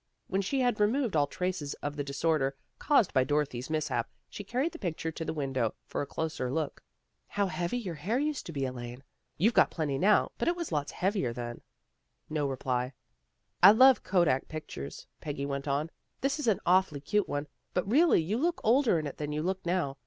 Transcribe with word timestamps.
When 0.25 0.41
she 0.41 0.61
had 0.61 0.79
removed 0.79 1.15
all 1.15 1.27
traces 1.27 1.75
of 1.75 1.95
the 1.95 2.03
disorder 2.03 2.55
caused 2.79 3.13
by 3.13 3.23
Dorothy's 3.23 3.69
mishap 3.69 4.09
she 4.31 4.43
carried 4.43 4.71
the 4.71 4.79
picture 4.79 5.11
to 5.11 5.23
the 5.23 5.31
window, 5.31 5.75
for 5.85 6.01
a 6.01 6.07
closer 6.07 6.51
look." 6.51 6.81
How 7.37 7.45
heavy 7.45 7.77
your 7.77 7.93
hair 7.93 8.17
used 8.17 8.47
to 8.47 8.51
be, 8.51 8.65
Elaine. 8.65 9.03
You've 9.37 9.53
got 9.53 9.69
plenty 9.69 9.99
now, 9.99 10.31
but 10.39 10.47
it 10.47 10.55
was 10.55 10.71
lots 10.71 10.91
heavier 10.91 11.33
then." 11.33 11.61
No 12.31 12.47
reply." 12.49 12.93
I 13.61 13.73
love 13.73 14.01
kodak 14.03 14.47
pictures," 14.47 15.05
Peggy 15.19 15.45
went 15.45 15.67
on." 15.67 15.91
This 16.21 16.39
is 16.39 16.47
an 16.47 16.61
awfully 16.65 16.99
cute 17.01 17.29
one, 17.29 17.45
but 17.75 17.87
really 17.87 18.23
you 18.23 18.39
look 18.39 18.59
older 18.63 18.97
in 18.97 19.05
it 19.05 19.17
than 19.17 19.31
you 19.31 19.43
look 19.43 19.63
now. 19.67 19.97